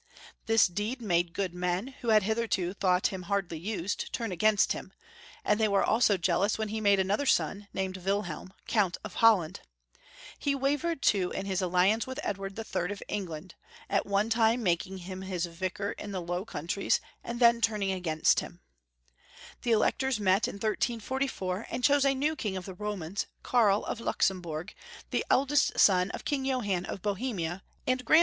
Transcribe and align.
This 0.47 0.65
deed 0.65 0.99
made 0.99 1.31
good 1.31 1.53
men, 1.53 1.89
who 1.99 2.07
had 2.07 2.23
hitherto 2.23 2.73
thought 2.73 3.05
him 3.13 3.21
hardly 3.29 3.59
used, 3.59 4.11
turn 4.11 4.31
against 4.31 4.73
him, 4.73 4.93
and 5.45 5.59
they 5.59 5.67
were 5.67 5.83
also 5.83 6.17
jealous 6.17 6.57
when 6.57 6.69
he 6.69 6.81
made 6.81 6.99
another 6.99 7.27
Bon, 7.37 7.67
named 7.71 7.97
Wil 7.97 8.23
helm. 8.23 8.51
Count 8.65 8.97
of 9.03 9.13
Holland, 9.21 9.59
He 10.39 10.55
wav 10.55 10.79
ered 10.79 11.01
too 11.01 11.29
in 11.29 11.45
hia 11.45 11.57
al 11.61 11.69
liance 11.69 12.07
with 12.07 12.19
Ed 12.25 12.39
ward 12.39 12.57
III. 12.57 12.91
of 12.91 13.03
Eng 13.09 13.27
land, 13.27 13.53
at 13.91 14.07
one 14.07 14.31
time 14.31 14.63
making 14.63 14.97
him 15.05 15.21
his 15.21 15.45
Vicar 15.45 15.91
in 15.91 16.11
the 16.11 16.19
Low 16.19 16.45
Countries, 16.45 16.99
and 17.23 17.39
then 17.39 17.61
turning 17.61 17.91
against 17.91 18.41
The 19.61 19.71
electors 19.71 20.19
met 20.19 20.47
in 20.47 20.55
1844, 20.55 21.67
and 21.69 21.83
chose 21.83 22.05
a 22.05 22.15
new 22.15 22.35
King 22.35 22.57
of 22.57 22.65
the 22.65 22.73
Romans, 22.73 23.27
Karl 23.43 23.85
of 23.85 23.99
Luxemburg, 23.99 24.73
the 25.11 25.23
216 25.29 25.29
Young 25.29 25.29
Folks' 25.29 25.29
JBistory 25.29 25.29
of 25.29 25.37
Germany^ 25.37 25.37
eldest 25.37 25.79
son 25.79 26.09
of 26.15 26.25
King 26.25 26.45
Johann 26.45 26.85
of 26.87 27.01
Bohemia, 27.03 27.63
and 27.85 28.03
grand 28.03 28.19